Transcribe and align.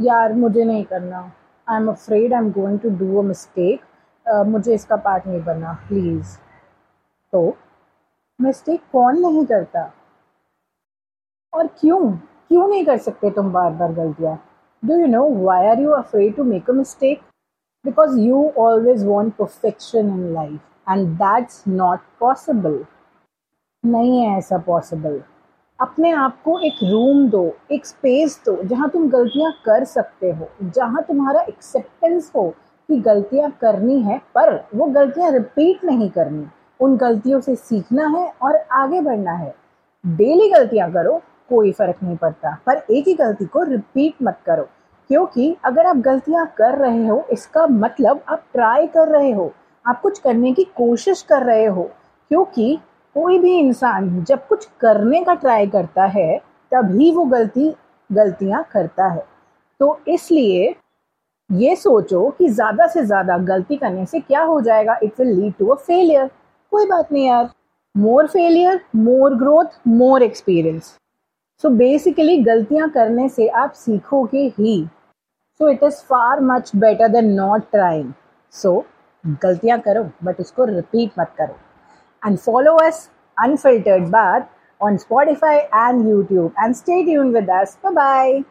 यार 0.00 0.32
मुझे 0.32 0.64
नहीं 0.64 0.84
करना। 0.84 1.20
I 1.66 1.76
am 1.76 1.88
afraid 1.90 2.32
I 2.34 2.40
am 2.40 2.50
going 2.52 2.78
to 2.80 2.90
do 2.98 3.18
a 3.18 3.22
mistake 3.24 3.80
मुझे 4.46 4.74
इसका 4.74 4.96
पार्ट 5.06 5.26
नहीं 5.26 5.42
बनना 5.44 5.72
प्लीज़ 5.88 6.36
तो 7.32 7.42
मिस्टेक 8.38 8.80
कौन 8.92 9.18
नहीं 9.20 9.44
करता? 9.46 9.90
और 11.52 11.66
क्यों? 11.80 12.00
क्यों 12.48 12.68
नहीं 12.68 12.84
कर 12.84 12.98
सकते 12.98 13.30
तुम 13.30 13.52
बार 13.52 13.72
बार 13.72 13.92
गलतियाँ? 13.92 14.36
Do 14.82 14.98
you 14.98 15.06
know 15.06 15.28
why 15.44 15.66
are 15.66 15.80
you 15.80 15.90
afraid 15.92 16.36
to 16.36 16.44
make 16.44 16.70
a 16.70 16.72
mistake 16.72 17.20
because 17.84 18.18
you 18.18 18.48
always 18.58 19.04
want 19.06 19.34
perfection 19.36 20.08
in 20.10 20.32
life 20.34 20.90
and 20.90 21.08
that's 21.18 21.62
not 21.68 22.00
possible 22.20 22.84
नहीं 23.84 24.20
है 24.20 24.36
ऐसा 24.38 24.58
पॉसिबल 24.66 25.22
अपने 25.80 26.10
आप 26.10 26.42
को 26.44 26.58
एक 26.58 26.78
रूम 26.82 27.28
दो, 27.28 27.56
एक 27.72 27.86
स्पेस 27.86 28.40
दो, 28.46 28.56
जहाँ 28.62 28.88
तुम 28.90 29.08
गलतियाँ 29.10 29.52
कर 29.64 29.84
सकते 29.84 30.30
हो, 30.30 30.48
जहाँ 30.62 31.02
तुम्हारा 31.02 31.40
एक्सेप्टेंस 31.40 32.30
हो 32.36 32.48
कि 32.88 32.96
गलतियाँ 32.96 33.50
करनी 33.60 34.00
है, 34.02 34.18
पर 34.34 34.54
वो 34.74 34.86
गलतियाँ 34.86 35.30
रिपीट 35.32 35.84
नहीं 35.84 36.08
करनी। 36.10 36.46
उन 36.80 36.96
गलतियों 36.96 37.40
से 37.40 37.54
सीखना 37.56 38.06
है 38.08 38.26
और 38.42 38.56
आगे 38.72 39.00
बढ़ना 39.00 39.32
है। 39.32 39.54
डेली 40.04 40.48
गलतियाँ 40.48 40.90
करो, 40.92 41.20
कोई 41.48 41.72
फ़र्क 41.72 41.96
नहीं 42.02 42.16
पड़ता, 42.16 42.56
पर 42.66 42.82
एक 42.90 43.08
ही 43.08 43.14
गलती 43.14 43.44
को 43.44 43.62
रिपीट 43.62 44.14
मत 44.22 44.38
करो, 44.46 44.68
क्योंकि 45.10 45.56
अगर 45.64 45.86
आप 45.86 45.96
गलतियाँ 45.96 46.46
कर 46.58 46.78
रहे 46.78 47.06
हो, 47.06 47.24
इसका 47.32 47.66
मतलब 47.66 48.20
आप 48.28 48.44
ट्राई 48.52 48.86
कर 48.86 49.08
रहे 49.08 49.32
हो, 49.32 49.52
आप 49.84 50.00
कुछ 50.00 50.18
करने 50.18 50.52
की 50.52 50.64
कोशिश 50.64 51.22
कर 51.22 51.42
रहे 51.42 51.64
हो, 51.64 51.90
क्योंकि 52.30 52.78
कोई 53.16 53.38
भी 53.38 53.58
इंसान 53.58 54.22
जब 54.24 54.46
कुछ 54.46 54.68
करने 54.80 55.22
का 55.24 55.34
ट्राई 55.34 55.66
करता 55.68 56.04
है, 56.06 56.38
तभी 56.72 57.10
वो 57.12 57.24
गलती, 57.26 57.74
गलतियाँ 58.10 58.62
करता 58.72 59.06
है। 59.06 59.24
तो 59.80 59.98
इसलिए 60.08 60.74
ये 61.50 61.74
सोचो 61.76 62.28
कि 62.30 62.48
ज़्यादा 62.48 62.86
से 62.86 63.04
ज़्यादा 63.04 63.36
गलती 63.38 63.76
करने 63.76 64.04
से 64.06 64.20
क्या 64.20 64.42
हो 64.42 64.60
जाएगा? 64.60 64.98
It 65.02 65.20
will 65.20 65.28
lead 65.40 65.54
to 65.58 65.66
a 65.66 65.74
failure 65.76 66.26
कोई 66.72 66.86
बात 66.86 67.12
नहीं 67.12 67.26
यार। 67.26 67.50
More 67.94 68.26
failure 68.26 68.80
more 68.96 69.34
growth 69.36 69.80
more 69.88 70.22
experience 70.22 70.96
so 71.64 71.68
basically 71.70 72.36
गलतियाँ 72.42 72.88
करने 72.90 73.28
से 73.28 73.48
आप 73.48 73.72
सीखोगे 73.72 74.46
ही। 74.58 74.84
So 75.60 75.68
it 75.68 75.82
is 75.84 75.96
far 76.04 76.40
much 76.42 76.70
better 76.76 77.08
than 77.08 77.32
not 77.34 77.70
trying 77.72 78.12
so 78.54 78.72
गलतियाँ 79.42 79.78
करो 79.80 80.08
बट 80.24 80.40
उसको 80.40 80.64
रिपीट 80.66 81.18
मत 81.18 81.34
करो। 81.38 81.58
and 82.22 82.40
follow 82.40 82.76
us 82.76 83.10
Unfiltered 83.42 84.10
but 84.10 84.50
on 84.82 84.98
Spotify 84.98 85.66
and 85.72 86.04
YouTube. 86.04 86.52
And 86.58 86.76
stay 86.76 87.04
tuned 87.04 87.32
with 87.32 87.48
us. 87.48 87.76
Bye 87.76 87.92
bye. 87.94 88.44